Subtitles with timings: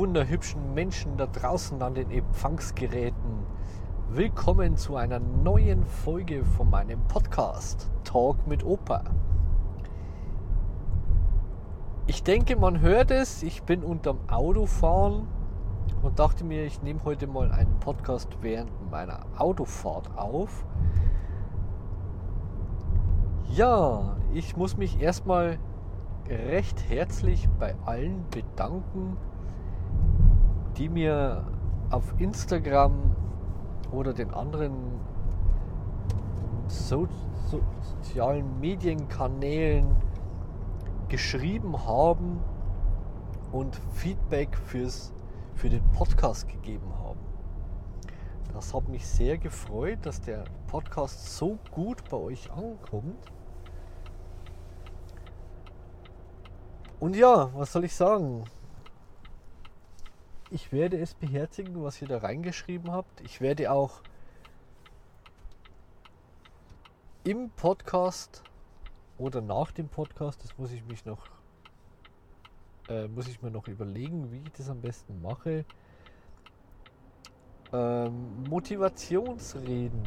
[0.00, 3.44] Wunderhübschen Menschen da draußen an den Empfangsgeräten.
[4.08, 9.04] Willkommen zu einer neuen Folge von meinem Podcast Talk mit Opa.
[12.06, 13.42] Ich denke, man hört es.
[13.42, 15.28] Ich bin unterm Autofahren
[16.00, 20.64] und dachte mir, ich nehme heute mal einen Podcast während meiner Autofahrt auf.
[23.52, 25.58] Ja, ich muss mich erstmal
[26.26, 29.18] recht herzlich bei allen bedanken,
[30.80, 31.44] die mir
[31.90, 33.14] auf Instagram
[33.92, 34.72] oder den anderen
[36.68, 37.06] so,
[37.48, 39.94] so, sozialen Medienkanälen
[41.08, 42.40] geschrieben haben
[43.52, 45.12] und Feedback fürs,
[45.54, 47.20] für den Podcast gegeben haben.
[48.54, 53.30] Das hat mich sehr gefreut, dass der Podcast so gut bei euch ankommt.
[57.00, 58.44] Und ja, was soll ich sagen?
[60.50, 63.20] Ich werde es beherzigen, was ihr da reingeschrieben habt.
[63.20, 64.02] Ich werde auch
[67.24, 68.42] im Podcast
[69.18, 71.26] oder nach dem Podcast, das muss ich mich noch,
[72.88, 75.64] äh, muss ich mir noch überlegen, wie ich das am besten mache.
[77.72, 80.02] Ähm, Motivationsreden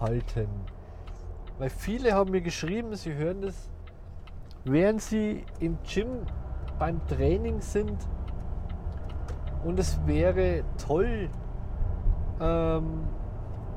[0.00, 0.48] halten.
[1.58, 3.68] Weil viele haben mir geschrieben, sie hören das
[4.64, 6.26] während sie im Gym
[6.78, 7.96] beim Training sind.
[9.64, 11.30] Und es wäre toll,
[12.40, 13.04] ähm,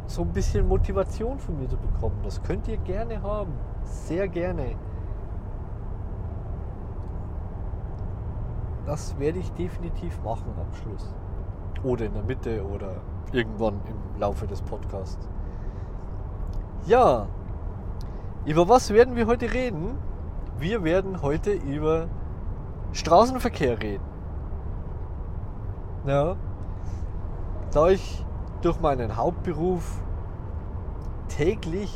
[0.07, 2.17] so ein bisschen Motivation von mir zu bekommen.
[2.23, 3.53] Das könnt ihr gerne haben.
[3.83, 4.75] Sehr gerne.
[8.85, 11.13] Das werde ich definitiv machen am Schluss.
[11.83, 15.27] Oder in der Mitte oder irgendwann im Laufe des Podcasts.
[16.85, 17.27] Ja,
[18.45, 19.97] über was werden wir heute reden?
[20.59, 22.07] Wir werden heute über
[22.93, 24.14] Straßenverkehr reden.
[26.05, 26.35] Ja.
[27.71, 28.25] Da ich
[28.61, 30.01] durch meinen Hauptberuf
[31.27, 31.91] täglich,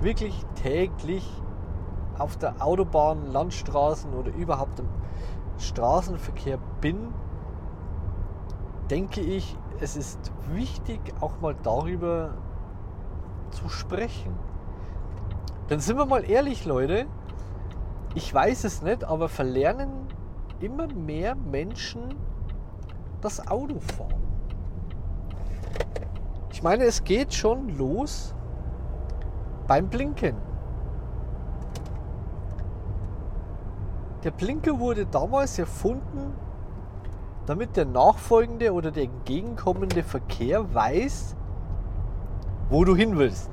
[0.00, 1.26] wirklich täglich
[2.18, 4.88] auf der Autobahn, Landstraßen oder überhaupt im
[5.58, 7.12] Straßenverkehr bin,
[8.90, 12.34] denke ich, es ist wichtig, auch mal darüber
[13.50, 14.32] zu sprechen.
[15.68, 17.06] Dann sind wir mal ehrlich, Leute,
[18.14, 20.06] ich weiß es nicht, aber verlernen
[20.60, 22.14] immer mehr Menschen
[23.24, 24.22] das Autofahren.
[26.52, 28.34] Ich meine, es geht schon los
[29.66, 30.36] beim Blinken.
[34.22, 36.34] Der Blinker wurde damals erfunden,
[37.46, 41.36] damit der nachfolgende oder der entgegenkommende Verkehr weiß,
[42.70, 43.50] wo du hin willst.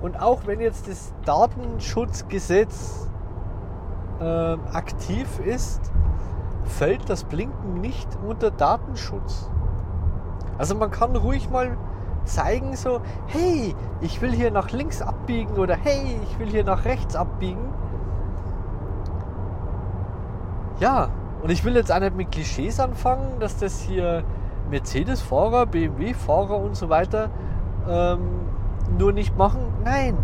[0.00, 3.08] Und auch wenn jetzt das Datenschutzgesetz
[4.20, 5.92] äh, aktiv ist,
[6.72, 9.50] fällt das Blinken nicht unter Datenschutz.
[10.58, 11.76] Also man kann ruhig mal
[12.24, 16.84] zeigen so, hey, ich will hier nach links abbiegen oder hey, ich will hier nach
[16.84, 17.72] rechts abbiegen.
[20.78, 21.08] Ja,
[21.42, 24.24] und ich will jetzt auch nicht mit Klischees anfangen, dass das hier
[24.70, 27.30] Mercedes-Fahrer, BMW-Fahrer und so weiter
[27.88, 28.20] ähm,
[28.98, 29.60] nur nicht machen?
[29.84, 30.16] Nein.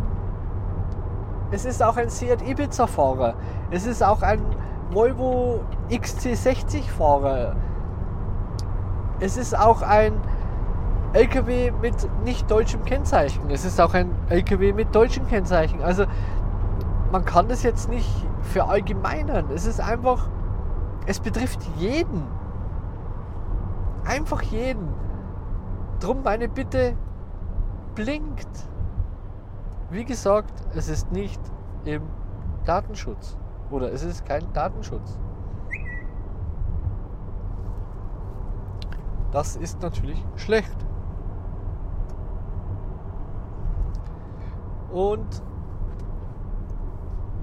[1.50, 3.34] Es ist auch ein Seat Ibiza-Fahrer.
[3.70, 4.40] Es ist auch ein
[4.90, 5.60] Volvo
[5.90, 7.54] XC60-Fahrer.
[9.20, 10.14] Es ist auch ein
[11.12, 11.94] LKW mit
[12.24, 13.50] nicht deutschem Kennzeichen.
[13.50, 15.82] Es ist auch ein LKW mit deutschem Kennzeichen.
[15.82, 16.04] Also
[17.12, 18.08] man kann das jetzt nicht
[18.42, 19.50] verallgemeinern.
[19.54, 20.28] Es ist einfach,
[21.06, 22.22] es betrifft jeden.
[24.04, 24.88] Einfach jeden.
[26.00, 26.94] Drum meine Bitte,
[27.94, 28.48] blinkt.
[29.90, 31.40] Wie gesagt, es ist nicht
[31.84, 32.02] im
[32.64, 33.36] Datenschutz.
[33.70, 35.18] Oder es ist kein Datenschutz.
[39.30, 40.76] Das ist natürlich schlecht.
[44.90, 45.42] Und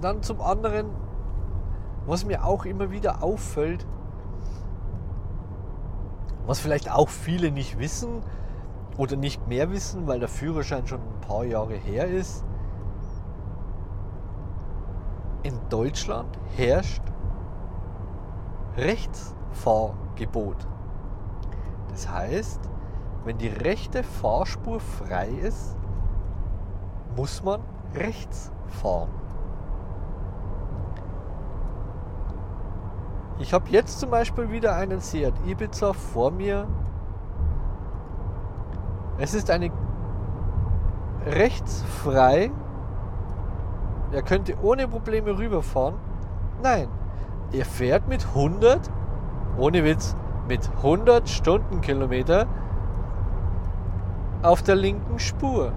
[0.01, 0.87] dann zum anderen,
[2.05, 3.85] was mir auch immer wieder auffällt,
[6.47, 8.23] was vielleicht auch viele nicht wissen,
[8.97, 12.45] oder nicht mehr wissen, weil der Führerschein schon ein paar Jahre her ist.
[15.45, 17.03] In Deutschland herrscht
[18.77, 20.57] Rechtsfahrgebot.
[21.89, 22.61] Das heißt,
[23.25, 25.77] wenn die rechte Fahrspur frei ist,
[27.15, 27.61] muss man
[27.93, 28.51] rechts
[28.81, 29.11] fahren.
[33.37, 36.67] Ich habe jetzt zum Beispiel wieder einen Seat Ibiza vor mir,
[39.19, 39.69] es ist eine
[41.27, 42.49] rechtsfrei.
[44.15, 45.95] Er könnte ohne Probleme rüberfahren.
[46.63, 46.87] Nein,
[47.51, 48.89] er fährt mit 100,
[49.57, 50.15] ohne Witz,
[50.47, 52.45] mit 100 Stundenkilometer
[54.41, 55.73] auf der linken Spur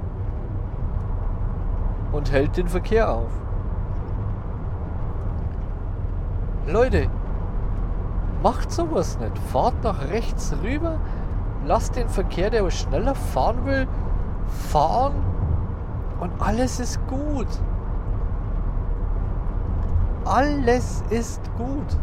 [2.13, 3.33] und hält den Verkehr auf.
[6.69, 7.09] Leute,
[8.41, 9.37] macht sowas nicht.
[9.51, 11.01] Fahrt nach rechts rüber,
[11.67, 13.89] lasst den Verkehr, der schneller fahren will,
[14.71, 15.15] fahren
[16.21, 17.49] und alles ist gut.
[20.29, 21.97] Alles ist gut.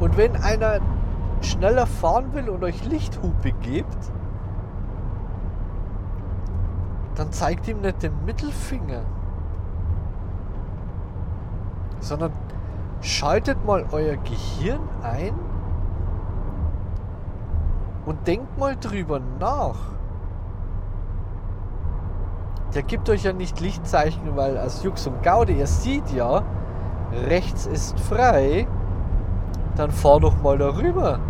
[0.00, 0.80] Und wenn einer
[1.40, 4.12] schneller fahren will und euch Lichthupe gibt,
[7.14, 9.02] dann zeigt ihm nicht den Mittelfinger,
[12.00, 12.32] sondern
[13.02, 15.34] schaltet mal euer Gehirn ein
[18.04, 19.76] und denkt mal drüber nach.
[22.74, 26.42] Der gibt euch ja nicht Lichtzeichen, weil als Jux und Gaude, ihr seht ja,
[27.28, 28.66] rechts ist frei,
[29.76, 31.20] dann fahr doch mal darüber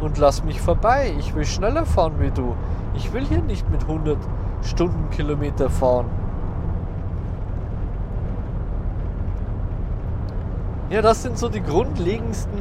[0.00, 1.12] und lass mich vorbei.
[1.18, 2.54] Ich will schneller fahren wie du.
[2.94, 4.16] Ich will hier nicht mit 100
[4.62, 6.06] Stundenkilometer fahren.
[10.90, 12.58] Ja, das sind so die grundlegendsten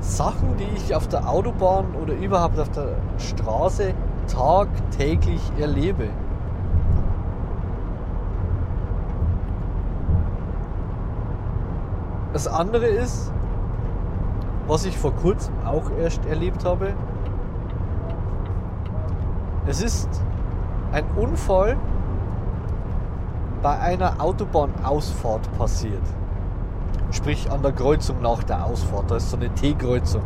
[0.00, 3.94] Sachen, die ich auf der Autobahn oder überhaupt auf der Straße
[4.28, 6.08] tagtäglich erlebe.
[12.32, 13.32] Das andere ist,
[14.66, 16.92] was ich vor kurzem auch erst erlebt habe.
[19.66, 20.08] Es ist
[20.92, 21.76] ein Unfall
[23.62, 26.02] bei einer Autobahnausfahrt passiert.
[27.10, 29.10] Sprich an der Kreuzung nach der Ausfahrt.
[29.10, 30.22] Da ist so eine T-Kreuzung.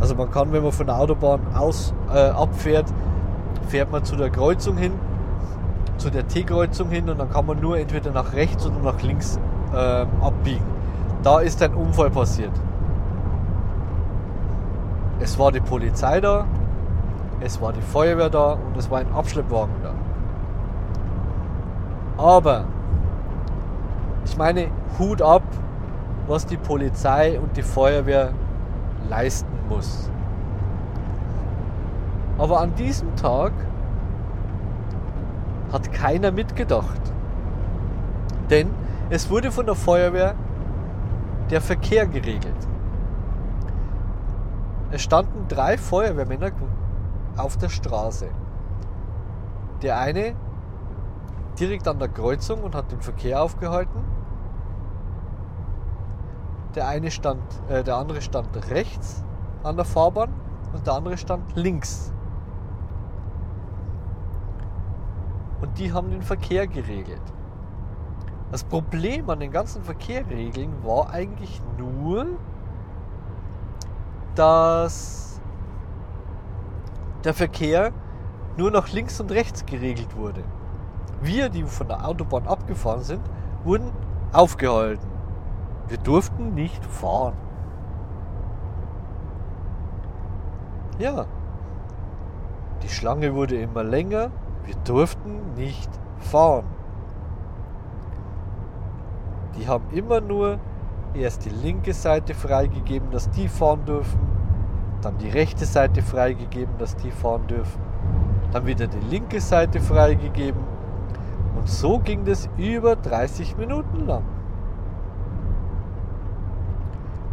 [0.00, 2.92] Also man kann, wenn man von der Autobahn aus äh, abfährt,
[3.74, 4.92] fährt man zu der Kreuzung hin,
[5.96, 9.36] zu der T-Kreuzung hin und dann kann man nur entweder nach rechts oder nach links
[9.74, 10.64] äh, abbiegen.
[11.24, 12.52] Da ist ein Unfall passiert.
[15.18, 16.46] Es war die Polizei da,
[17.40, 19.92] es war die Feuerwehr da und es war ein Abschleppwagen da.
[22.22, 22.66] Aber
[24.24, 24.68] ich meine,
[25.00, 25.42] Hut ab,
[26.28, 28.30] was die Polizei und die Feuerwehr
[29.10, 30.08] leisten muss.
[32.44, 33.54] Aber an diesem Tag
[35.72, 37.00] hat keiner mitgedacht.
[38.50, 38.68] Denn
[39.08, 40.34] es wurde von der Feuerwehr
[41.48, 42.68] der Verkehr geregelt.
[44.90, 46.50] Es standen drei Feuerwehrmänner
[47.38, 48.28] auf der Straße.
[49.80, 50.34] Der eine
[51.58, 54.04] direkt an der Kreuzung und hat den Verkehr aufgehalten.
[56.74, 59.24] Der eine stand, äh, der andere stand rechts
[59.62, 60.28] an der Fahrbahn
[60.74, 62.13] und der andere stand links
[65.64, 67.22] Und die haben den Verkehr geregelt.
[68.52, 72.26] Das Problem an den ganzen Verkehrregeln war eigentlich nur,
[74.34, 75.40] dass
[77.24, 77.92] der Verkehr
[78.58, 80.44] nur nach links und rechts geregelt wurde.
[81.22, 83.22] Wir, die von der Autobahn abgefahren sind,
[83.64, 83.90] wurden
[84.34, 85.08] aufgehalten.
[85.88, 87.38] Wir durften nicht fahren.
[90.98, 91.24] Ja.
[92.82, 94.30] Die Schlange wurde immer länger
[94.66, 96.64] wir durften nicht fahren.
[99.56, 100.58] Die haben immer nur
[101.14, 104.18] erst die linke Seite freigegeben, dass die fahren dürfen,
[105.00, 107.80] dann die rechte Seite freigegeben, dass die fahren dürfen,
[108.52, 110.60] dann wieder die linke Seite freigegeben
[111.56, 114.24] und so ging das über 30 Minuten lang.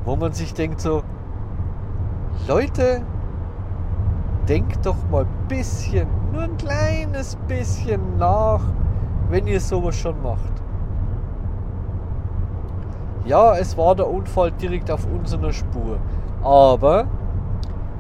[0.06, 1.04] Wo man sich denkt so,
[2.48, 3.02] Leute,
[4.48, 8.62] denkt doch mal ein bisschen, nur ein kleines bisschen nach,
[9.30, 10.52] wenn ihr sowas schon macht.
[13.26, 15.98] Ja, es war der Unfall direkt auf unserer Spur.
[16.44, 17.06] Aber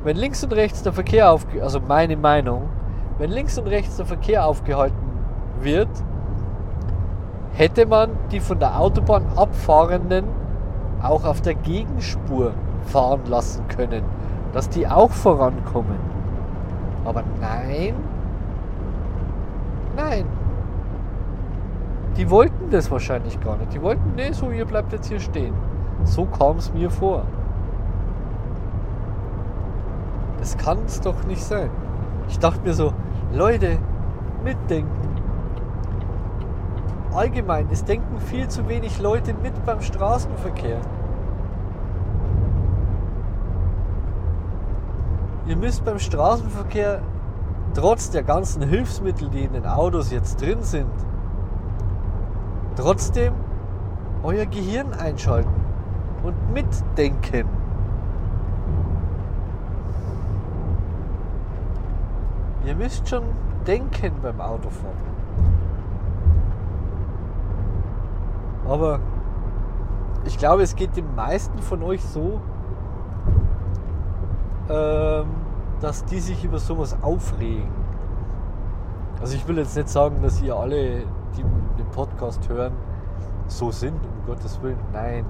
[0.04, 2.64] wenn links und rechts der Verkehr aufgehalten, also meine Meinung,
[3.20, 4.98] wenn links und rechts der Verkehr aufgehalten
[5.60, 5.90] wird,
[7.54, 10.26] hätte man die von der Autobahn abfahrenden
[11.04, 12.54] auch auf der Gegenspur
[12.86, 14.04] fahren lassen können,
[14.54, 16.00] dass die auch vorankommen.
[17.06, 17.94] Aber nein,
[19.96, 20.26] nein.
[22.18, 23.74] Die wollten das wahrscheinlich gar nicht.
[23.74, 25.54] Die wollten, nee, so, ihr bleibt jetzt hier stehen.
[26.04, 27.24] So kam es mir vor.
[30.40, 31.70] Das kann es doch nicht sein.
[32.28, 32.94] Ich dachte mir so,
[33.32, 33.78] Leute,
[34.44, 34.90] mitdenken.
[37.14, 40.80] Allgemein, es denken viel zu wenig Leute mit beim Straßenverkehr.
[45.46, 47.02] Ihr müsst beim Straßenverkehr
[47.74, 50.92] trotz der ganzen Hilfsmittel, die in den Autos jetzt drin sind,
[52.76, 53.34] trotzdem
[54.24, 55.54] euer Gehirn einschalten
[56.24, 57.48] und mitdenken.
[62.66, 63.24] Ihr müsst schon
[63.66, 65.12] denken beim Autofahren.
[68.68, 69.00] Aber
[70.26, 72.40] ich glaube, es geht den meisten von euch so,
[74.70, 75.26] ähm,
[75.82, 77.70] dass die sich über sowas aufregen.
[79.20, 81.04] Also ich will jetzt nicht sagen, dass ihr alle,
[81.36, 81.44] die
[81.78, 82.74] den Podcast hören,
[83.48, 84.80] so sind, um Gottes Willen.
[84.94, 85.26] Nein.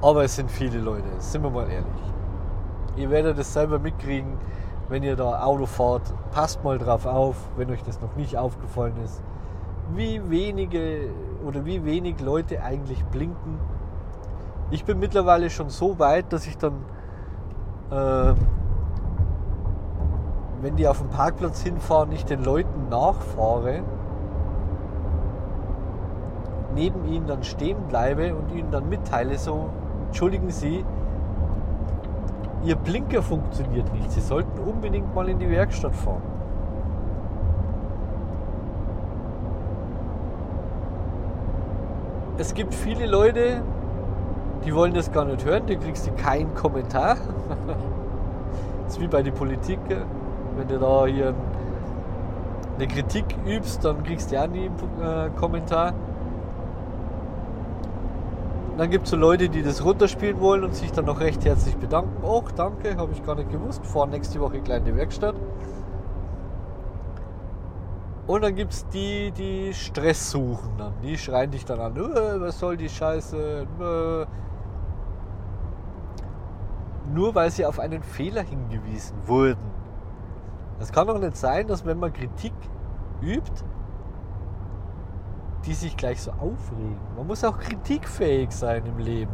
[0.00, 1.86] Aber es sind viele Leute, sind wir mal ehrlich.
[2.96, 4.38] Ihr werdet es selber mitkriegen,
[4.88, 6.02] wenn ihr da Auto fahrt.
[6.30, 9.22] Passt mal drauf auf, wenn euch das noch nicht aufgefallen ist,
[9.94, 11.10] wie wenige
[11.46, 13.58] oder wie wenig Leute eigentlich blinken.
[14.70, 16.74] Ich bin mittlerweile schon so weit, dass ich dann,
[17.90, 18.34] äh,
[20.60, 23.82] wenn die auf dem Parkplatz hinfahren, nicht den Leuten nachfahre,
[26.74, 29.70] neben ihnen dann stehen bleibe und ihnen dann mitteile, so,
[30.08, 30.84] entschuldigen Sie,
[32.64, 34.10] Ihr Blinker funktioniert nicht.
[34.10, 36.22] Sie sollten unbedingt mal in die Werkstatt fahren.
[42.36, 43.62] Es gibt viele Leute,
[44.68, 47.16] die wollen das gar nicht hören, die kriegst du keinen Kommentar.
[48.84, 49.78] das ist wie bei der Politik.
[50.58, 51.34] Wenn du da hier
[52.76, 55.94] eine Kritik übst, dann kriegst du ja nie einen äh, Kommentar.
[58.76, 61.78] Dann gibt es so Leute, die das runterspielen wollen und sich dann noch recht herzlich
[61.78, 62.22] bedanken.
[62.22, 63.86] Oh, danke, habe ich gar nicht gewusst.
[63.86, 65.34] Fahren nächste Woche kleine Werkstatt.
[68.26, 70.74] Und dann gibt es die, die Stress suchen.
[70.76, 70.92] Dann.
[71.02, 73.66] Die schreien dich dann an, äh, was soll die Scheiße?
[77.12, 79.70] Nur weil sie auf einen Fehler hingewiesen wurden.
[80.78, 82.52] Es kann doch nicht sein, dass wenn man Kritik
[83.20, 83.64] übt,
[85.64, 86.98] die sich gleich so aufregen.
[87.16, 89.32] Man muss auch kritikfähig sein im Leben.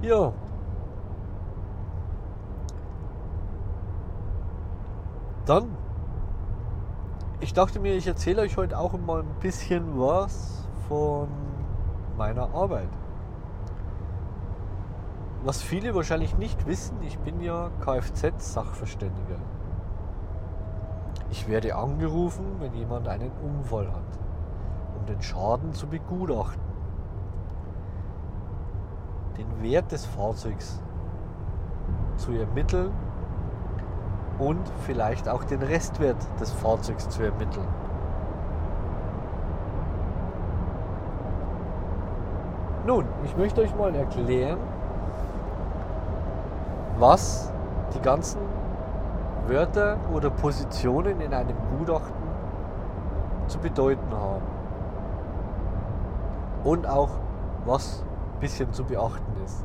[0.00, 0.32] Ja.
[5.44, 5.68] Dann,
[7.40, 11.28] ich dachte mir, ich erzähle euch heute auch mal ein bisschen was von
[12.16, 12.88] meiner Arbeit.
[15.44, 19.38] Was viele wahrscheinlich nicht wissen, ich bin ja Kfz-Sachverständiger.
[21.30, 24.18] Ich werde angerufen, wenn jemand einen Unfall hat,
[24.98, 26.60] um den Schaden zu begutachten,
[29.36, 30.82] den Wert des Fahrzeugs
[32.16, 32.90] zu ermitteln
[34.38, 37.66] und vielleicht auch den Restwert des Fahrzeugs zu ermitteln.
[42.86, 44.58] Nun, ich möchte euch mal erklären,
[46.98, 47.52] was
[47.94, 48.40] die ganzen
[49.46, 52.28] Wörter oder Positionen in einem Gutachten
[53.46, 54.42] zu bedeuten haben.
[56.64, 57.10] Und auch,
[57.64, 58.04] was
[58.34, 59.64] ein bisschen zu beachten ist.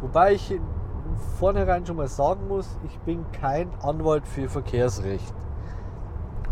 [0.00, 0.60] Wobei ich
[1.38, 5.34] vornherein schon mal sagen muss, ich bin kein Anwalt für Verkehrsrecht.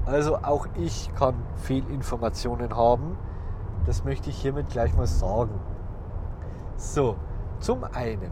[0.07, 3.17] Also auch ich kann viel Informationen haben.
[3.87, 5.61] Das möchte ich hiermit gleich mal sagen.
[6.77, 7.17] So,
[7.61, 8.31] zum einen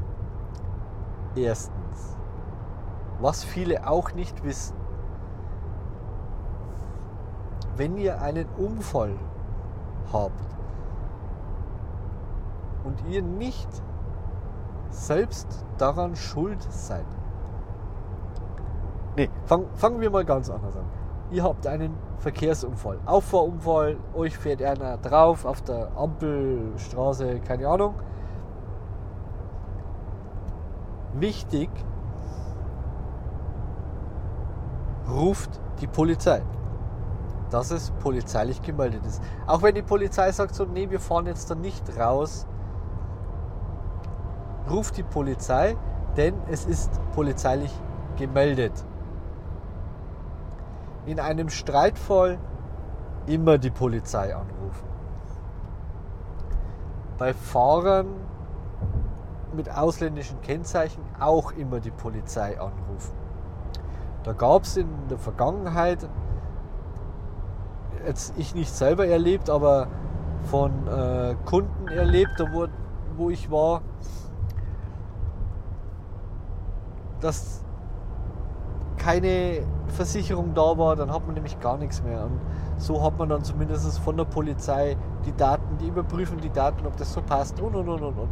[1.36, 2.16] Erstens,
[3.20, 4.76] was viele auch nicht wissen,
[7.76, 9.14] wenn ihr einen Unfall
[10.12, 10.56] habt
[12.82, 13.68] und ihr nicht
[15.06, 17.06] selbst daran schuld seid.
[19.16, 20.84] Ne, fang, fangen wir mal ganz anders an.
[21.30, 27.94] Ihr habt einen Verkehrsunfall, Auffahrunfall, euch fährt einer drauf auf der Ampelstraße, keine Ahnung
[31.20, 31.70] wichtig,
[35.08, 35.50] ruft
[35.80, 36.42] die Polizei.
[37.50, 39.22] Dass es polizeilich gemeldet ist.
[39.46, 42.46] Auch wenn die Polizei sagt so, nee, wir fahren jetzt da nicht raus,
[44.70, 45.76] ruft die Polizei,
[46.16, 47.72] denn es ist polizeilich
[48.16, 48.72] gemeldet.
[51.06, 52.38] In einem Streitfall
[53.26, 54.88] immer die Polizei anrufen.
[57.18, 58.06] Bei Fahrern
[59.54, 63.14] mit ausländischen Kennzeichen auch immer die Polizei anrufen.
[64.24, 66.08] Da gab es in der Vergangenheit,
[68.06, 69.88] jetzt ich nicht selber erlebt, aber
[70.44, 72.66] von äh, Kunden erlebt, da wo,
[73.16, 73.82] wo ich war,
[77.20, 77.64] dass
[78.96, 82.24] keine Versicherung da war, dann hat man nämlich gar nichts mehr.
[82.24, 82.40] Und
[82.76, 86.96] so hat man dann zumindest von der Polizei die Daten, die überprüfen die Daten, ob
[86.96, 88.28] das so passt und und und und.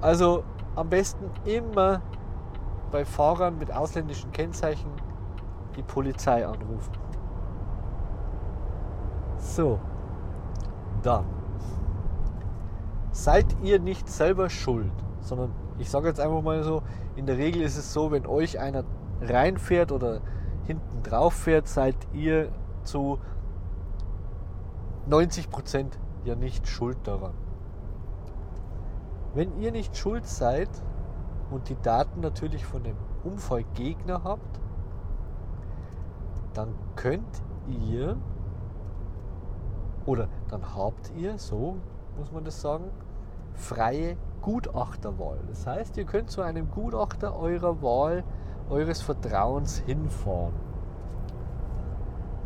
[0.00, 0.44] Also
[0.76, 2.02] am besten immer
[2.90, 4.90] bei Fahrern mit ausländischen Kennzeichen
[5.76, 6.92] die Polizei anrufen.
[9.38, 9.78] So,
[11.02, 11.24] dann.
[13.12, 16.82] Seid ihr nicht selber schuld, sondern ich sage jetzt einfach mal so,
[17.16, 18.84] in der Regel ist es so, wenn euch einer
[19.20, 20.20] reinfährt oder
[20.66, 22.50] hinten drauf fährt, seid ihr
[22.84, 23.18] zu
[25.08, 25.86] 90%
[26.24, 27.34] ja nicht schuld daran.
[29.34, 30.70] Wenn ihr nicht schuld seid
[31.50, 34.60] und die Daten natürlich von dem Unfallgegner habt,
[36.52, 38.16] dann könnt ihr
[40.06, 41.76] oder dann habt ihr, so
[42.16, 42.90] muss man das sagen,
[43.54, 45.38] freie Gutachterwahl.
[45.48, 48.24] Das heißt, ihr könnt zu einem Gutachter eurer Wahl,
[48.68, 50.52] eures Vertrauens hinfahren.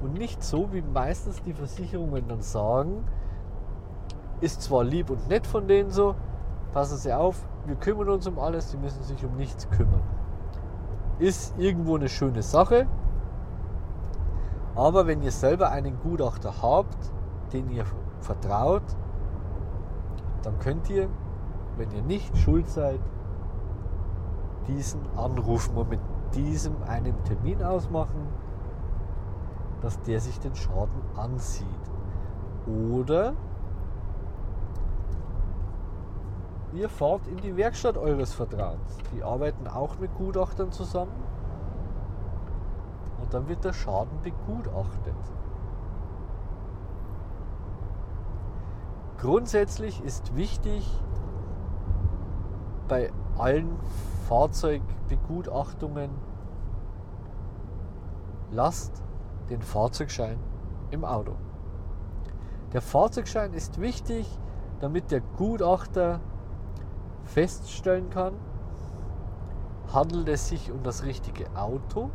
[0.00, 3.04] Und nicht so, wie meistens die Versicherungen dann sagen,
[4.40, 6.14] ist zwar lieb und nett von denen so,
[6.72, 10.02] passen Sie auf, wir kümmern uns um alles, Sie müssen sich um nichts kümmern.
[11.18, 12.86] Ist irgendwo eine schöne Sache,
[14.76, 17.12] aber wenn ihr selber einen Gutachter habt,
[17.52, 17.84] den ihr
[18.20, 18.84] vertraut,
[20.44, 21.08] dann könnt ihr,
[21.78, 23.00] wenn ihr nicht schuld seid,
[24.66, 26.00] diesen anrufen und mit
[26.34, 28.28] diesem einen Termin ausmachen,
[29.80, 31.66] dass der sich den Schaden ansieht.
[32.92, 33.34] Oder
[36.74, 38.98] ihr fahrt in die Werkstatt eures Vertrauens.
[39.14, 41.12] Die arbeiten auch mit Gutachtern zusammen.
[43.22, 45.14] Und dann wird der Schaden begutachtet.
[49.18, 50.88] Grundsätzlich ist wichtig
[52.88, 53.76] bei allen
[54.28, 56.10] Fahrzeugbegutachtungen,
[58.50, 59.02] lasst
[59.50, 60.38] den Fahrzeugschein
[60.90, 61.32] im Auto.
[62.72, 64.26] Der Fahrzeugschein ist wichtig,
[64.80, 66.20] damit der Gutachter
[67.24, 68.34] feststellen kann,
[69.92, 72.10] handelt es sich um das richtige Auto,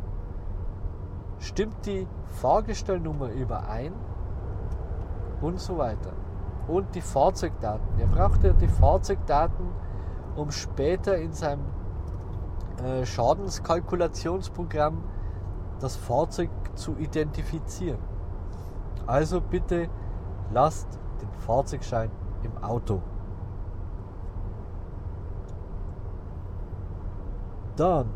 [1.38, 3.92] stimmt die Fahrgestellnummer überein
[5.40, 6.12] und so weiter.
[6.66, 7.98] Und die Fahrzeugdaten.
[7.98, 9.66] Er braucht ja die Fahrzeugdaten,
[10.36, 11.64] um später in seinem
[12.82, 15.02] äh, Schadenskalkulationsprogramm
[15.80, 17.98] das Fahrzeug zu identifizieren.
[19.06, 19.88] Also bitte
[20.50, 20.88] lasst
[21.20, 22.10] den Fahrzeugschein
[22.42, 23.02] im Auto.
[27.76, 28.06] Dann,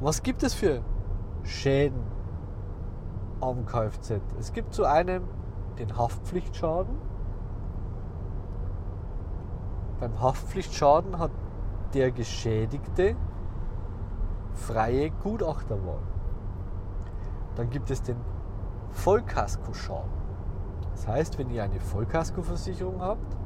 [0.00, 0.80] was gibt es für
[1.42, 2.02] Schäden
[3.40, 4.20] am Kfz?
[4.38, 5.24] Es gibt zu einem
[5.78, 6.96] den Haftpflichtschaden.
[10.00, 11.30] Beim Haftpflichtschaden hat
[11.94, 13.16] der Geschädigte
[14.52, 16.02] freie Gutachterwahl.
[17.54, 18.16] Dann gibt es den
[18.90, 20.10] Vollkaskoschaden.
[20.92, 23.36] Das heißt, wenn ihr eine Vollkaskoversicherung habt,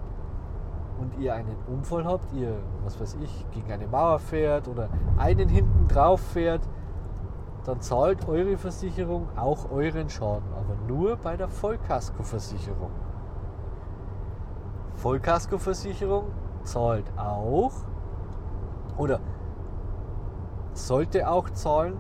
[1.01, 5.49] und ihr einen Unfall habt, ihr, was weiß ich, gegen eine Mauer fährt oder einen
[5.49, 6.69] hinten drauf fährt,
[7.65, 12.91] dann zahlt eure Versicherung auch euren Schaden, aber nur bei der Vollkaskoversicherung.
[15.01, 16.27] Vollkaskoversicherung
[16.63, 17.73] zahlt auch
[18.99, 19.21] oder
[20.75, 21.97] sollte auch zahlen,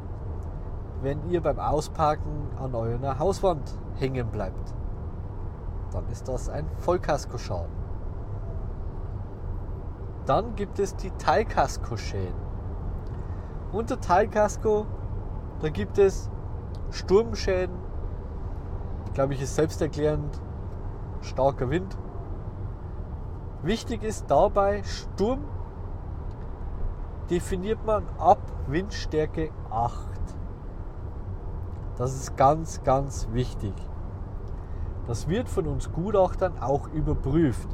[1.00, 4.74] wenn ihr beim Ausparken an eurer Hauswand hängen bleibt.
[5.92, 7.72] Dann ist das ein Vollkaskoschaden.
[10.26, 12.50] Dann gibt es die Teilkasko-Schäden.
[13.72, 14.84] Unter Teilkasko,
[15.62, 16.28] da gibt es
[16.90, 17.76] Sturmschäden,
[19.14, 20.38] glaube ich, ist selbsterklärend
[21.22, 21.96] starker Wind.
[23.62, 25.44] Wichtig ist dabei, Sturm
[27.30, 30.08] definiert man ab Windstärke 8.
[31.96, 33.74] Das ist ganz, ganz wichtig.
[35.06, 37.68] Das wird von uns Gutachtern auch überprüft.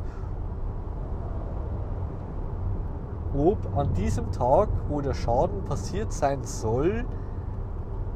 [3.38, 7.04] ob an diesem Tag, wo der Schaden passiert sein soll,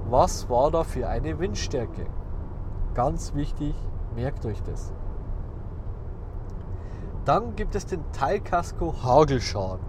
[0.08, 2.06] was war da für eine Windstärke.
[2.94, 3.74] Ganz wichtig,
[4.14, 4.92] merkt euch das.
[7.24, 9.84] Dann gibt es den Teilkasko Hagelschaden.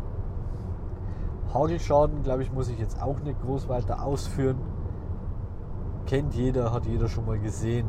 [1.53, 4.57] Hagelschaden, glaube ich, muss ich jetzt auch nicht groß weiter ausführen.
[6.05, 7.87] Kennt jeder, hat jeder schon mal gesehen,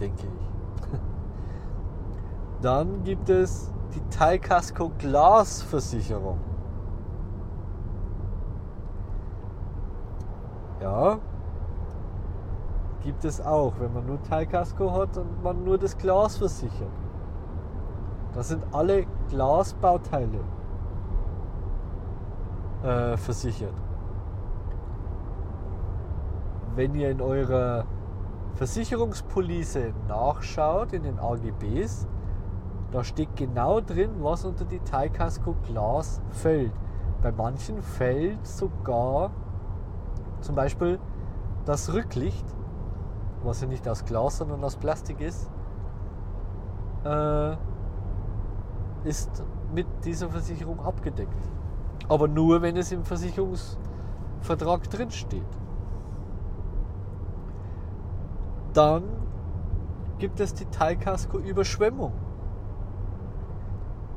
[0.00, 0.88] denke ich.
[2.62, 6.38] Dann gibt es die Teilkasko Glasversicherung.
[10.80, 11.18] Ja,
[13.02, 16.88] gibt es auch, wenn man nur Teilkasko hat und man nur das Glas versichert.
[18.34, 20.40] Das sind alle Glasbauteile
[22.82, 23.74] äh, versichert.
[26.76, 27.84] Wenn ihr in eurer
[28.54, 32.06] Versicherungspolice nachschaut, in den AGBs,
[32.92, 36.72] Da steht genau drin, was unter die Teilkasko Glas fällt.
[37.22, 39.30] Bei manchen fällt sogar
[40.40, 40.98] zum Beispiel
[41.66, 42.44] das Rücklicht,
[43.44, 45.48] was ja nicht aus Glas, sondern aus Plastik ist,
[47.04, 47.56] äh,
[49.04, 51.50] ist mit dieser Versicherung abgedeckt.
[52.08, 55.42] Aber nur, wenn es im Versicherungsvertrag drin steht.
[58.72, 59.04] Dann
[60.18, 62.12] gibt es die Teilkasko-Überschwemmung.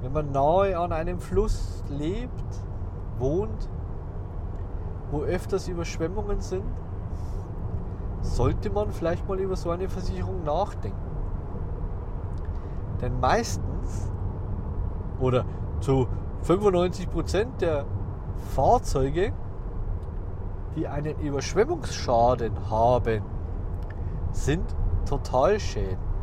[0.02, 2.44] Wenn man nahe an einem Fluss lebt,
[3.20, 3.70] wohnt,
[5.12, 6.66] wo öfters Überschwemmungen sind,
[8.22, 10.98] sollte man vielleicht mal über so eine Versicherung nachdenken.
[13.02, 14.12] Denn meistens
[15.20, 15.46] oder
[15.80, 16.08] zu
[16.46, 17.86] 95% der
[18.56, 19.34] Fahrzeuge,
[20.76, 23.24] die einen Überschwemmungsschaden haben,
[24.32, 26.14] sind Totalschäden.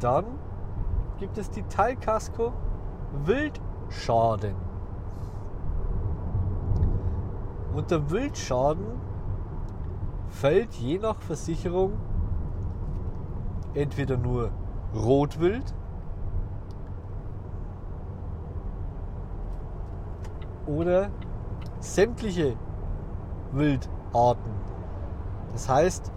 [0.00, 0.24] Dann
[1.18, 2.52] gibt es die Teilkasko
[3.24, 4.54] Wildschaden.
[7.74, 9.09] Unter Wildschaden
[10.30, 11.92] fällt je nach Versicherung
[13.74, 14.50] entweder nur
[14.94, 15.74] Rotwild
[20.66, 21.10] oder
[21.80, 22.56] sämtliche
[23.52, 24.52] Wildarten.
[25.52, 26.12] Das heißt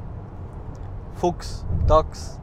[1.13, 2.39] Fuchs, Dachs,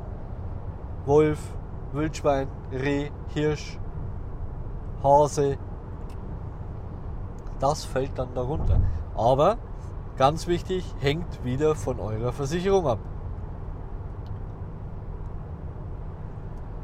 [1.06, 1.54] Wolf,
[1.92, 3.78] Wildschwein, Reh, Hirsch,
[5.02, 5.58] Hase.
[7.58, 8.80] Das fällt dann darunter.
[9.14, 9.58] Aber
[10.20, 12.98] ganz wichtig, hängt wieder von eurer Versicherung ab.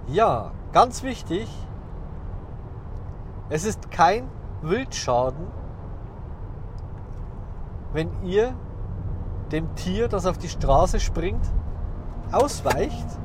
[0.08, 1.46] Ja, ganz wichtig,
[3.50, 4.26] es ist kein
[4.62, 5.48] Wildschaden,
[7.92, 8.54] wenn ihr
[9.52, 11.44] dem Tier, das auf die Straße springt,
[12.32, 13.18] ausweicht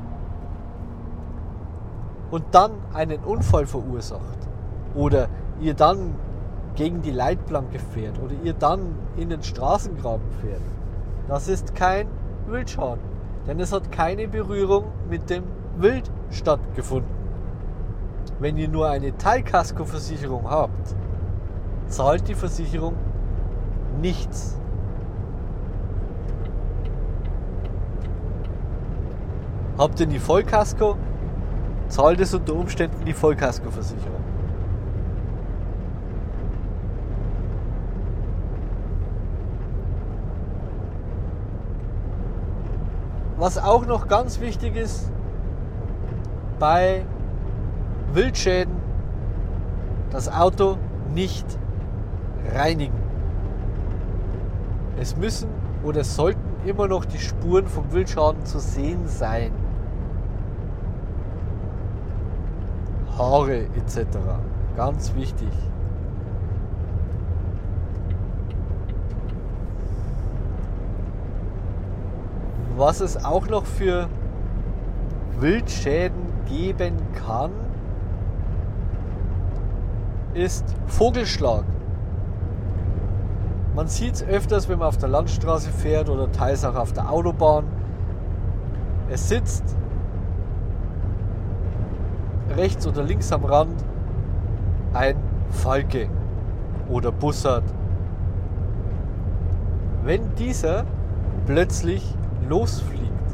[2.30, 4.46] und dann einen Unfall verursacht
[4.94, 6.16] oder ihr dann
[6.74, 10.62] gegen die Leitplanke fährt oder ihr dann in den Straßengraben fährt,
[11.28, 12.08] das ist kein
[12.46, 13.02] Wildschaden,
[13.46, 15.44] denn es hat keine Berührung mit dem
[15.76, 17.10] Wild stattgefunden.
[18.38, 20.94] Wenn ihr nur eine Teilkaskoversicherung habt,
[21.86, 22.94] zahlt die Versicherung
[24.00, 24.58] nichts.
[29.78, 30.96] Habt ihr die Vollkasko,
[31.88, 34.31] zahlt es unter Umständen die Vollkaskoversicherung.
[43.42, 45.10] Was auch noch ganz wichtig ist
[46.60, 47.04] bei
[48.12, 48.76] Wildschäden,
[50.10, 50.78] das Auto
[51.12, 51.44] nicht
[52.54, 53.02] reinigen.
[54.96, 55.48] Es müssen
[55.82, 59.50] oder sollten immer noch die Spuren vom Wildschaden zu sehen sein.
[63.18, 64.06] Haare etc.
[64.76, 65.50] Ganz wichtig.
[72.82, 74.08] Was es auch noch für
[75.38, 77.52] Wildschäden geben kann,
[80.34, 81.62] ist Vogelschlag.
[83.76, 87.08] Man sieht es öfters, wenn man auf der Landstraße fährt oder teils auch auf der
[87.08, 87.66] Autobahn.
[89.08, 89.76] Es sitzt
[92.56, 93.84] rechts oder links am Rand
[94.92, 95.14] ein
[95.50, 96.08] Falke
[96.90, 97.62] oder Bussard.
[100.02, 100.84] Wenn dieser
[101.46, 102.16] plötzlich
[102.52, 103.28] losfliegt,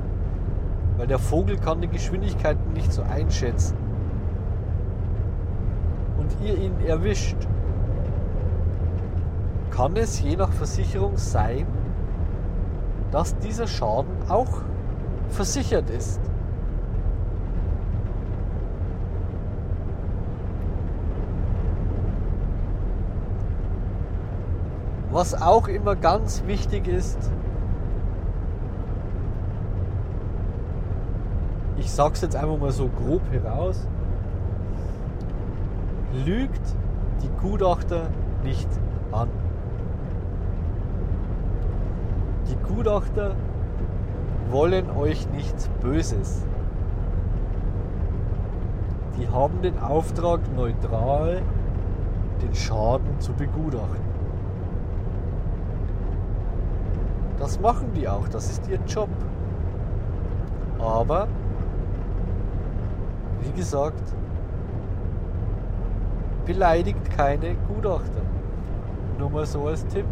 [0.97, 3.77] weil der Vogel kann die Geschwindigkeiten nicht so einschätzen
[6.19, 7.37] und ihr ihn erwischt,
[9.73, 11.67] kann es je nach Versicherung sein,
[13.11, 14.63] dass dieser Schaden auch
[15.31, 16.21] versichert ist.
[25.11, 27.19] Was auch immer ganz wichtig ist,
[31.79, 33.87] ich sag's jetzt einfach mal so grob heraus,
[36.25, 36.61] lügt
[37.23, 38.09] die Gutachter
[38.43, 38.69] nicht
[39.13, 39.29] an.
[42.51, 43.35] Die Gutachter
[44.51, 46.45] wollen euch nichts Böses.
[49.19, 51.43] Die haben den Auftrag, neutral
[52.43, 54.09] den Schaden zu begutachten.
[57.39, 59.09] Das machen die auch, das ist ihr Job.
[60.79, 61.29] Aber,
[63.41, 64.15] wie gesagt,
[66.47, 68.23] beleidigt keine Gutachter.
[69.19, 70.07] Nur mal so als Tipp.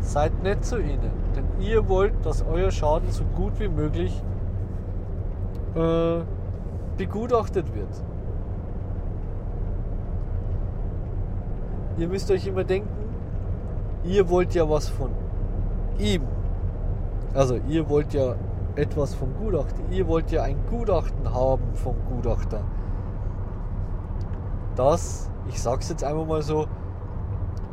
[0.00, 1.12] seid nett zu ihnen.
[1.36, 4.22] Denn ihr wollt, dass euer Schaden so gut wie möglich
[5.74, 6.20] äh,
[6.96, 8.02] begutachtet wird.
[11.98, 12.88] Ihr müsst euch immer denken,
[14.04, 15.10] ihr wollt ja was von
[15.98, 16.22] ihm.
[17.34, 18.34] Also ihr wollt ja
[18.76, 19.82] etwas vom Gutachter.
[19.90, 22.62] Ihr wollt ja ein Gutachten haben vom Gutachter.
[24.76, 26.66] Das, ich sag's jetzt einfach mal so,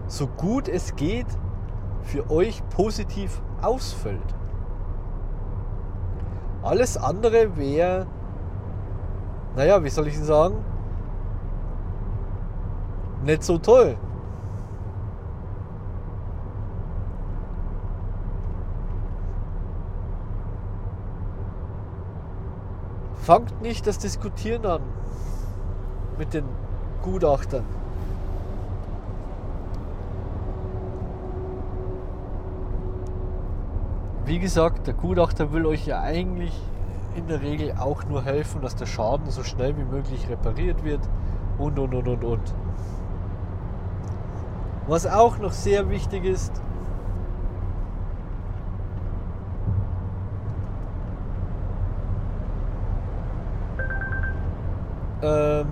[0.07, 1.27] so gut es geht,
[2.01, 4.35] für euch positiv ausfällt.
[6.61, 8.07] Alles andere wäre,
[9.55, 10.55] naja, wie soll ich sagen,
[13.23, 13.97] nicht so toll.
[23.29, 24.81] Fangt nicht das Diskutieren an
[26.17, 26.45] mit den
[27.03, 27.63] Gutachtern.
[34.25, 36.59] Wie gesagt, der Gutachter will euch ja eigentlich
[37.15, 41.07] in der Regel auch nur helfen, dass der Schaden so schnell wie möglich repariert wird
[41.59, 42.55] und und und und und.
[44.87, 46.63] Was auch noch sehr wichtig ist,
[55.21, 55.67] ähm,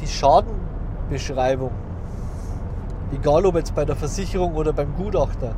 [0.00, 1.70] die Schadenbeschreibung,
[3.12, 5.54] egal ob jetzt bei der Versicherung oder beim Gutachter,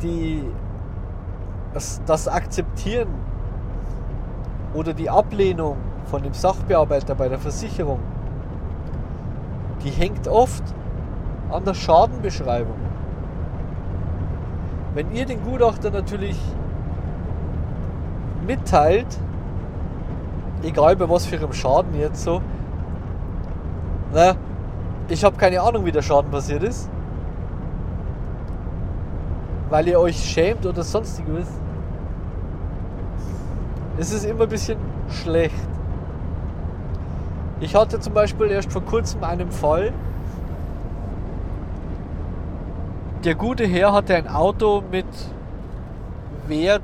[0.00, 0.44] die,
[1.72, 3.08] das, das Akzeptieren
[4.74, 7.98] oder die Ablehnung von dem Sachbearbeiter bei der Versicherung,
[9.82, 10.62] die hängt oft
[11.50, 12.76] an der Schadenbeschreibung.
[14.94, 16.38] Wenn ihr den Gutachter natürlich
[18.46, 19.18] mitteilt,
[20.62, 22.40] egal bei was für einem Schaden jetzt so,
[24.12, 24.34] na,
[25.08, 26.88] ich habe keine Ahnung, wie der Schaden passiert ist,
[29.70, 31.48] weil ihr euch schämt oder sonstiges,
[33.98, 34.78] ist es immer ein bisschen
[35.08, 35.54] schlecht.
[37.60, 39.92] Ich hatte zum Beispiel erst vor kurzem einen Fall,
[43.24, 45.06] der gute Herr hatte ein Auto mit
[46.46, 46.82] Wert,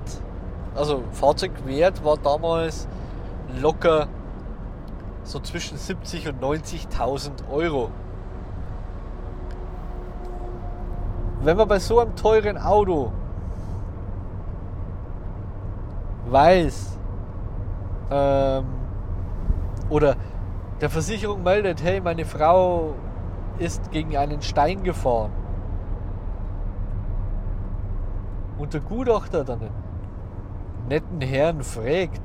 [0.81, 2.89] also Fahrzeugwert war damals
[3.61, 4.09] locker
[5.25, 7.91] so zwischen 70 und 90.000 Euro.
[11.43, 13.13] Wenn man bei so einem teuren Auto
[16.31, 16.99] weiß
[18.11, 18.65] ähm,
[19.91, 20.17] oder
[20.81, 22.95] der Versicherung meldet, hey, meine Frau
[23.59, 25.33] ist gegen einen Stein gefahren
[28.57, 29.69] und der Gutachter dann
[30.91, 32.21] netten Herrn fragt,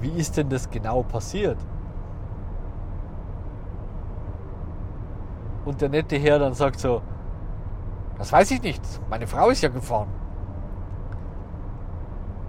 [0.00, 1.56] wie ist denn das genau passiert?
[5.64, 7.02] Und der nette Herr dann sagt so,
[8.18, 10.08] das weiß ich nicht, meine Frau ist ja gefahren.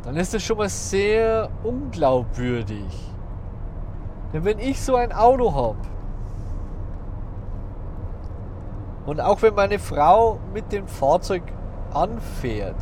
[0.03, 3.13] Dann ist das schon mal sehr unglaubwürdig.
[4.33, 5.77] Denn wenn ich so ein Auto habe
[9.05, 11.43] und auch wenn meine Frau mit dem Fahrzeug
[11.93, 12.77] anfährt.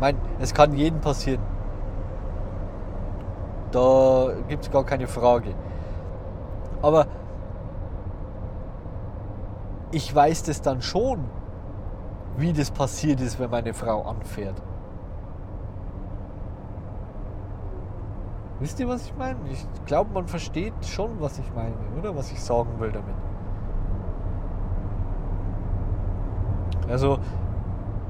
[0.00, 1.42] Meine, es kann jedem passieren.
[3.72, 5.54] Da gibt es gar keine Frage.
[6.82, 7.06] Aber
[9.90, 11.24] ich weiß das dann schon,
[12.36, 14.60] wie das passiert ist, wenn meine Frau anfährt.
[18.58, 19.38] Wisst ihr, was ich meine?
[19.50, 22.16] Ich glaube, man versteht schon, was ich meine, oder?
[22.16, 23.14] Was ich sagen will damit.
[26.88, 27.18] Also,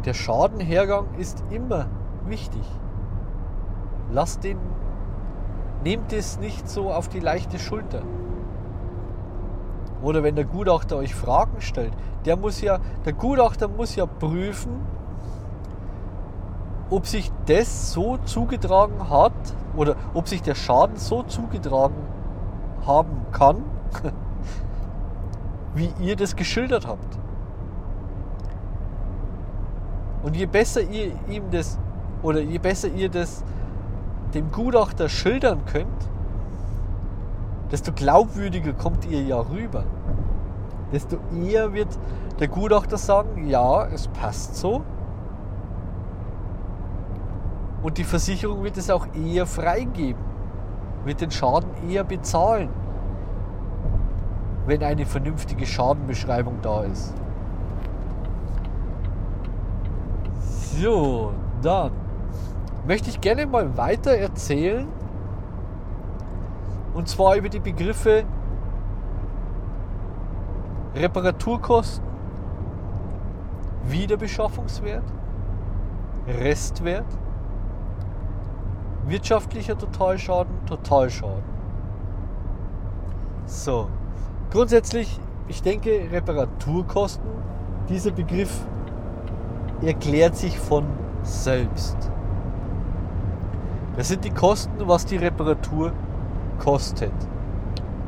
[0.06, 1.86] der Schadenhergang ist immer
[2.24, 2.62] wichtig.
[4.12, 4.58] Lasst den,
[5.82, 8.02] nehmt es nicht so auf die leichte Schulter.
[10.02, 11.92] Oder wenn der Gutachter euch Fragen stellt,
[12.24, 14.80] der muss ja, der Gutachter muss ja prüfen,
[16.88, 19.32] ob sich das so zugetragen hat
[19.74, 21.96] oder ob sich der Schaden so zugetragen
[22.86, 23.64] haben kann,
[25.74, 27.25] wie ihr das geschildert habt.
[30.26, 31.78] Und je besser ihr ihm das
[32.20, 33.44] oder je besser ihr das
[34.34, 36.10] dem Gutachter schildern könnt,
[37.70, 39.84] desto glaubwürdiger kommt ihr ja rüber.
[40.92, 41.96] Desto eher wird
[42.40, 44.82] der Gutachter sagen, ja, es passt so.
[47.84, 50.20] Und die Versicherung wird es auch eher freigeben,
[51.04, 52.70] wird den Schaden eher bezahlen,
[54.66, 57.14] wenn eine vernünftige Schadenbeschreibung da ist.
[60.78, 61.90] So, dann
[62.86, 64.86] möchte ich gerne mal weiter erzählen.
[66.92, 68.24] Und zwar über die Begriffe
[70.94, 72.04] Reparaturkosten,
[73.84, 75.04] Wiederbeschaffungswert,
[76.26, 77.06] Restwert,
[79.06, 81.44] wirtschaftlicher Totalschaden, Totalschaden.
[83.46, 83.88] So,
[84.50, 87.30] grundsätzlich, ich denke, Reparaturkosten,
[87.88, 88.66] dieser Begriff
[89.82, 90.84] erklärt sich von
[91.22, 91.96] selbst.
[93.96, 95.92] Das sind die Kosten, was die Reparatur
[96.58, 97.12] kostet.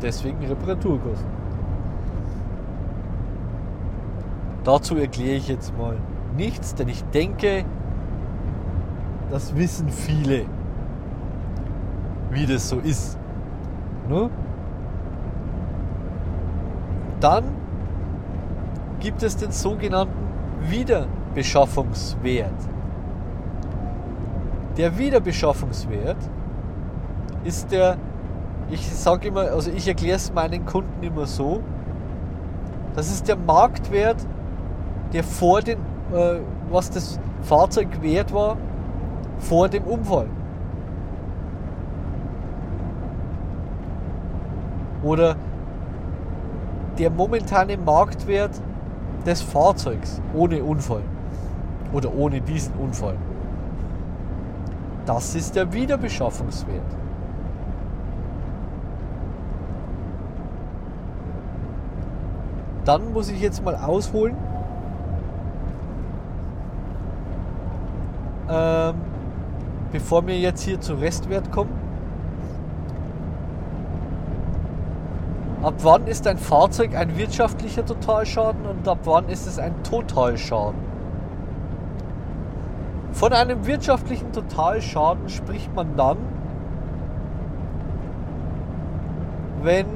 [0.03, 1.39] Deswegen Reparaturkosten.
[4.65, 5.97] Dazu erkläre ich jetzt mal
[6.37, 7.65] nichts, denn ich denke,
[9.31, 10.45] das wissen viele,
[12.31, 13.19] wie das so ist.
[14.09, 14.31] Ne?
[17.21, 17.45] Dann
[19.01, 20.13] gibt es den sogenannten
[21.29, 22.53] Wiederbeschaffungswert.
[24.77, 26.17] Der Wiederbeschaffungswert
[27.45, 27.97] ist der,
[28.71, 31.61] ich sage immer, also ich erkläre es meinen Kunden immer so,
[32.95, 34.17] das ist der Marktwert
[35.13, 35.79] der vor den,
[36.13, 38.57] äh, was das Fahrzeug wert war,
[39.39, 40.27] vor dem Unfall.
[45.03, 45.37] Oder
[46.99, 48.61] der momentane Marktwert
[49.25, 51.03] des Fahrzeugs ohne Unfall
[51.93, 53.17] oder ohne diesen Unfall.
[55.07, 56.83] Das ist der Wiederbeschaffungswert.
[62.85, 64.37] Dann muss ich jetzt mal ausholen,
[68.51, 68.95] ähm,
[69.93, 71.73] bevor wir jetzt hier zu Restwert kommen.
[75.63, 80.88] Ab wann ist ein Fahrzeug ein wirtschaftlicher Totalschaden und ab wann ist es ein Totalschaden?
[83.19, 86.19] Von einem wirtschaftlichen Totalschaden spricht man dann,
[89.63, 89.87] wenn,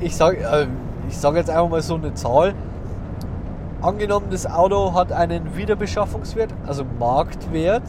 [0.00, 0.66] ich sage äh,
[1.08, 2.54] sag jetzt einfach mal so eine Zahl,
[3.82, 7.82] Angenommen, das Auto hat einen Wiederbeschaffungswert, also Marktwert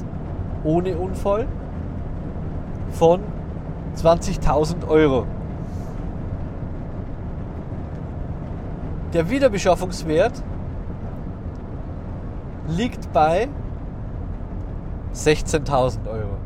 [0.63, 1.47] ohne Unfall
[2.91, 3.19] von
[3.97, 5.25] 20.000 Euro.
[9.13, 10.41] Der Wiederbeschaffungswert
[12.69, 13.49] liegt bei
[15.13, 16.37] 16.000 Euro.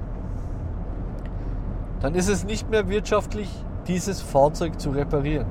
[2.01, 3.49] Dann ist es nicht mehr wirtschaftlich,
[3.87, 5.47] dieses Fahrzeug zu reparieren.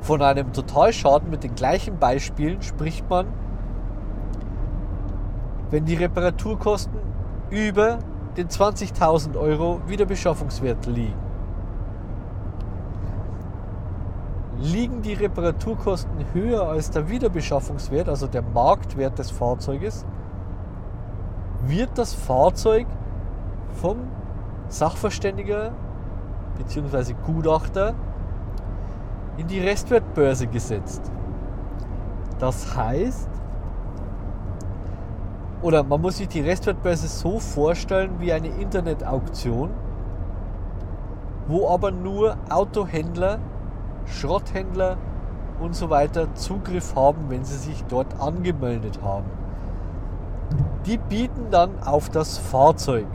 [0.00, 3.26] Von einem Totalschaden mit den gleichen Beispielen spricht man,
[5.70, 7.00] wenn die Reparaturkosten
[7.50, 7.98] über
[8.36, 11.25] den 20.000 Euro Wiederbeschaffungswert liegen.
[14.58, 20.06] Liegen die Reparaturkosten höher als der Wiederbeschaffungswert, also der Marktwert des Fahrzeuges,
[21.66, 22.86] wird das Fahrzeug
[23.80, 23.98] vom
[24.68, 25.72] Sachverständiger
[26.56, 27.14] bzw.
[27.24, 27.94] Gutachter
[29.36, 31.10] in die Restwertbörse gesetzt.
[32.38, 33.28] Das heißt,
[35.62, 39.70] oder man muss sich die Restwertbörse so vorstellen wie eine Internetauktion,
[41.48, 43.38] wo aber nur Autohändler,
[44.06, 44.96] Schrotthändler
[45.60, 49.26] und so weiter Zugriff haben, wenn sie sich dort angemeldet haben.
[50.86, 53.06] Die bieten dann auf das Fahrzeug.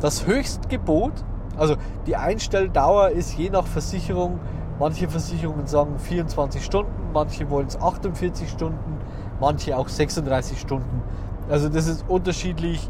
[0.00, 1.12] Das Höchstgebot
[1.56, 4.40] also die Einstelldauer ist je nach Versicherung,
[4.78, 8.98] manche Versicherungen sagen 24 Stunden, manche wollen es 48 Stunden,
[9.40, 11.02] manche auch 36 Stunden.
[11.50, 12.88] Also das ist unterschiedlich.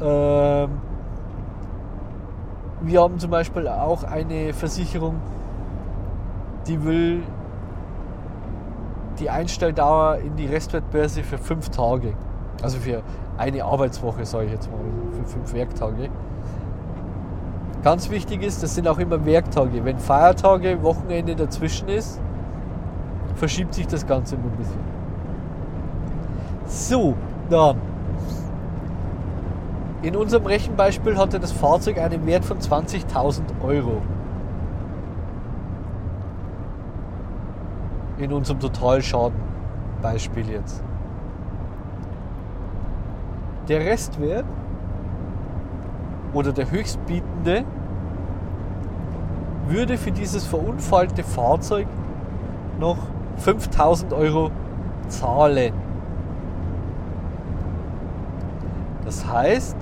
[0.00, 0.70] Ähm,
[2.80, 5.16] wir haben zum Beispiel auch eine Versicherung,
[6.66, 7.22] die will
[9.18, 12.14] die Einstelldauer in die Restwertbörse für fünf Tage.
[12.62, 13.02] Also für
[13.36, 14.80] eine Arbeitswoche, sage ich jetzt mal,
[15.12, 16.08] für fünf Werktage.
[17.82, 19.84] Ganz wichtig ist, das sind auch immer Werktage.
[19.84, 22.20] Wenn Feiertage, Wochenende dazwischen ist,
[23.36, 24.80] verschiebt sich das Ganze nur ein bisschen.
[26.66, 27.14] So,
[27.48, 27.76] dann.
[30.00, 34.00] In unserem Rechenbeispiel hatte das Fahrzeug einen Wert von 20.000 Euro.
[38.18, 40.84] In unserem Totalschadenbeispiel jetzt.
[43.66, 44.44] Der Restwert
[46.32, 47.64] oder der Höchstbietende
[49.66, 51.86] würde für dieses verunfallte Fahrzeug
[52.78, 52.98] noch
[53.38, 54.50] 5000 Euro
[55.08, 55.87] zahlen.
[59.08, 59.76] Das heißt,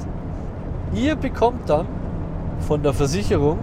[0.94, 1.86] ihr bekommt dann
[2.60, 3.58] von der Versicherung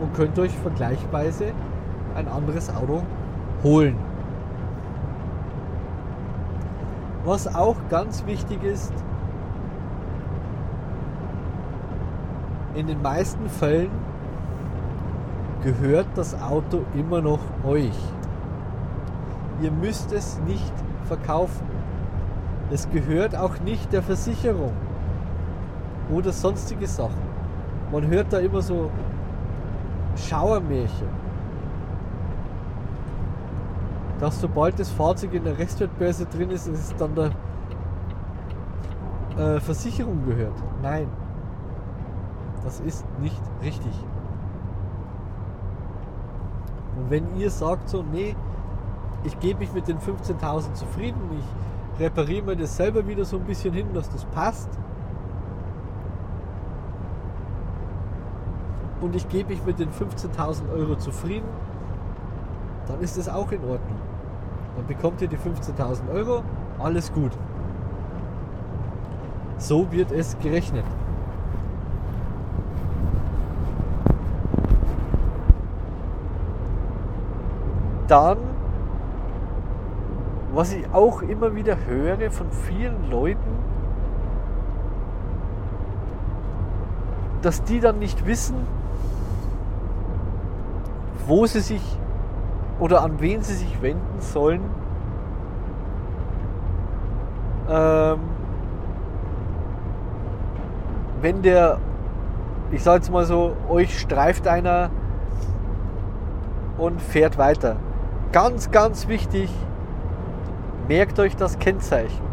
[0.00, 1.52] und könnt euch vergleichsweise
[2.14, 3.02] ein anderes Auto
[3.64, 3.96] holen.
[7.24, 8.92] Was auch ganz wichtig ist,
[12.76, 13.90] in den meisten Fällen
[15.64, 17.98] gehört das Auto immer noch euch.
[19.60, 20.72] Ihr müsst es nicht
[21.04, 21.66] verkaufen.
[22.70, 24.72] Es gehört auch nicht der Versicherung
[26.10, 27.26] oder sonstige Sachen.
[27.92, 28.90] Man hört da immer so
[30.16, 31.08] Schauermärchen.
[34.18, 37.30] Dass sobald das Fahrzeug in der Rechtswertbörse drin ist, ist es dann der
[39.38, 40.54] äh, Versicherung gehört.
[40.82, 41.06] Nein.
[42.64, 43.92] Das ist nicht richtig.
[46.96, 48.34] Und wenn ihr sagt so, nee,
[49.26, 53.44] ich gebe mich mit den 15.000 zufrieden, ich repariere mir das selber wieder so ein
[53.44, 54.70] bisschen hin, dass das passt.
[59.00, 61.48] Und ich gebe mich mit den 15.000 Euro zufrieden,
[62.86, 63.98] dann ist das auch in Ordnung.
[64.76, 66.42] Dann bekommt ihr die 15.000 Euro,
[66.78, 67.32] alles gut.
[69.58, 70.84] So wird es gerechnet.
[78.06, 78.38] Dann
[80.56, 83.38] was ich auch immer wieder höre von vielen Leuten,
[87.42, 88.56] dass die dann nicht wissen,
[91.26, 91.82] wo sie sich
[92.80, 94.62] oder an wen sie sich wenden sollen,
[97.68, 98.20] ähm,
[101.20, 101.78] wenn der,
[102.70, 104.90] ich sage jetzt mal so, euch streift einer
[106.78, 107.76] und fährt weiter.
[108.32, 109.50] Ganz, ganz wichtig,
[110.88, 112.24] Merkt euch das Kennzeichen.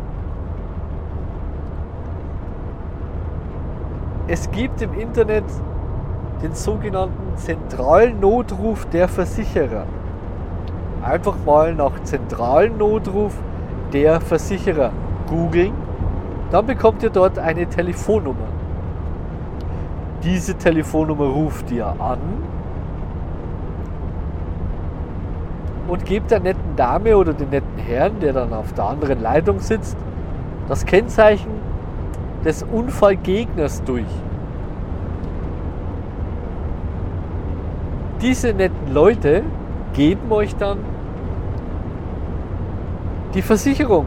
[4.27, 5.43] Es gibt im Internet
[6.43, 9.85] den sogenannten zentralen Notruf der Versicherer.
[11.01, 13.33] Einfach mal nach zentralen Notruf
[13.91, 14.91] der Versicherer
[15.27, 15.73] googeln.
[16.51, 18.47] Dann bekommt ihr dort eine Telefonnummer.
[20.21, 22.19] Diese Telefonnummer ruft ihr an
[25.87, 29.59] und gebt der netten Dame oder dem netten Herrn, der dann auf der anderen Leitung
[29.59, 29.97] sitzt,
[30.67, 31.51] das Kennzeichen
[32.45, 34.05] des Unfallgegners durch.
[38.21, 39.43] Diese netten Leute
[39.93, 40.79] geben euch dann
[43.33, 44.05] die Versicherung,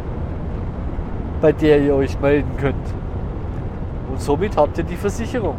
[1.41, 2.77] bei der ihr euch melden könnt.
[4.11, 5.57] Und somit habt ihr die Versicherung.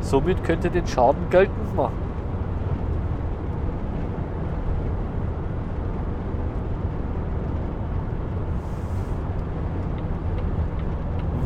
[0.00, 2.05] Somit könnt ihr den Schaden geltend machen.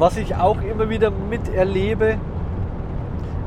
[0.00, 2.16] Was ich auch immer wieder miterlebe,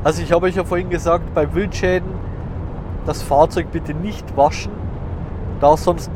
[0.04, 2.08] also ich habe euch ja vorhin gesagt, bei Wildschäden
[3.06, 4.70] das Fahrzeug bitte nicht waschen,
[5.58, 6.12] da sonst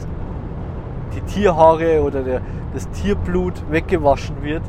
[1.13, 2.41] die Tierhaare oder der,
[2.73, 4.63] das Tierblut weggewaschen wird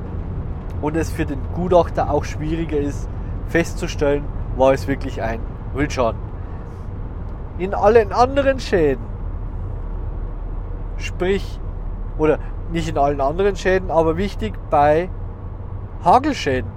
[0.81, 3.07] und es für den Gutachter auch schwieriger ist
[3.47, 4.23] festzustellen,
[4.57, 5.39] war es wirklich ein
[5.75, 6.19] Wildschaden.
[7.59, 9.05] In allen anderen Schäden,
[10.97, 11.59] sprich,
[12.17, 12.39] oder
[12.71, 15.09] nicht in allen anderen Schäden, aber wichtig bei
[16.03, 16.71] Hagelschäden.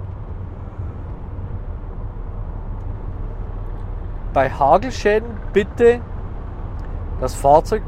[4.33, 6.01] Bei Hagelschäden bitte
[7.21, 7.83] das Fahrzeug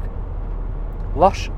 [1.14, 1.52] waschen.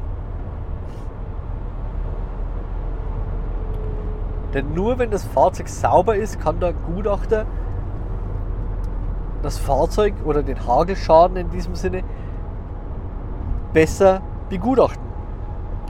[4.55, 7.45] Denn nur wenn das Fahrzeug sauber ist, kann der Gutachter
[9.43, 12.03] das Fahrzeug oder den Hagelschaden in diesem Sinne
[13.73, 15.07] besser begutachten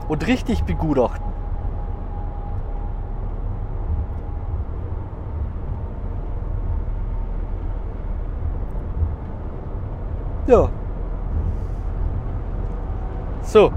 [0.07, 1.28] und richtig begutachten.
[10.49, 10.67] Ja.
[13.43, 13.71] So.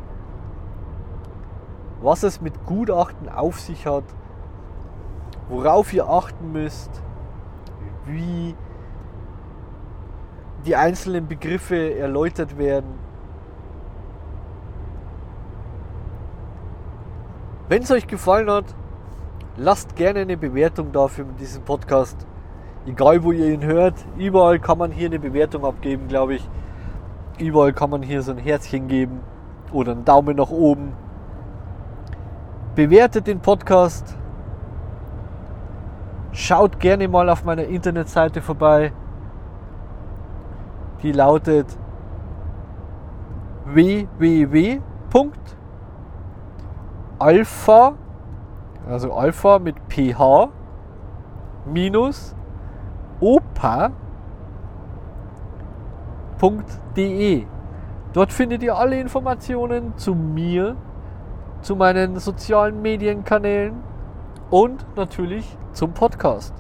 [2.02, 4.04] was es mit Gutachten auf sich hat,
[5.48, 7.04] worauf ihr achten müsst,
[8.08, 8.56] wie
[10.66, 12.98] die einzelnen Begriffe erläutert werden.
[17.68, 18.74] Wenn es euch gefallen hat,
[19.56, 22.26] lasst gerne eine Bewertung da für diesen Podcast.
[22.90, 26.50] Egal wo ihr ihn hört, überall kann man hier eine Bewertung abgeben, glaube ich.
[27.38, 29.20] Überall kann man hier so ein Herzchen geben
[29.72, 30.94] oder einen Daumen nach oben.
[32.74, 34.18] Bewertet den Podcast.
[36.32, 38.92] Schaut gerne mal auf meiner Internetseite vorbei.
[41.04, 41.68] Die lautet
[43.66, 44.84] www.alpha,
[48.90, 50.50] also Alpha mit ph
[51.72, 52.36] minus
[53.20, 53.96] opa.de.
[58.14, 60.76] Dort findet ihr alle Informationen zu mir,
[61.62, 63.76] zu meinen sozialen Medienkanälen
[64.50, 66.54] und natürlich zum Podcast.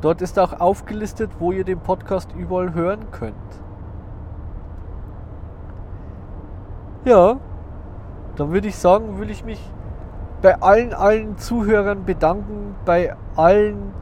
[0.00, 3.34] Dort ist auch aufgelistet, wo ihr den Podcast überall hören könnt.
[7.04, 7.38] Ja,
[8.36, 9.60] dann würde ich sagen, will ich mich
[10.40, 13.92] bei allen, allen Zuhörern bedanken, bei allen,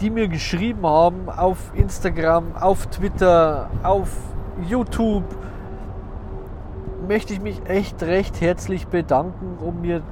[0.00, 4.16] die mir geschrieben haben auf Instagram, auf Twitter, auf
[4.68, 5.24] YouTube.
[7.08, 10.02] Möchte ich mich echt recht herzlich bedanken, um mir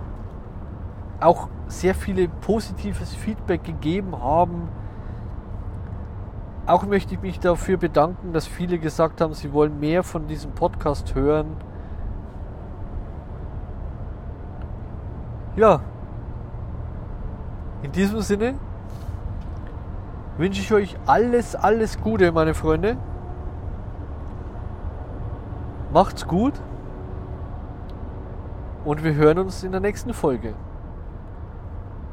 [1.21, 4.69] auch sehr viele positives Feedback gegeben haben.
[6.67, 10.53] Auch möchte ich mich dafür bedanken, dass viele gesagt haben, sie wollen mehr von diesem
[10.53, 11.57] Podcast hören.
[15.57, 15.81] Ja,
[17.83, 18.55] in diesem Sinne
[20.37, 22.97] wünsche ich euch alles, alles Gute, meine Freunde.
[25.93, 26.55] Macht's gut
[28.85, 30.55] und wir hören uns in der nächsten Folge.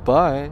[0.04, 0.52] Bye.